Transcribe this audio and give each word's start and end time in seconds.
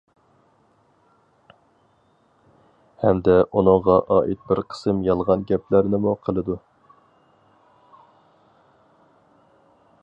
ھەمدە 3.03 3.35
ئۇنىڭغا 3.59 3.99
ئائىت 4.15 4.41
بىر 4.53 4.63
قىسىم 4.73 5.05
يالغان 5.09 5.45
گەپلەرنىمۇ 5.53 6.15
قىلىدۇ. 6.27 6.57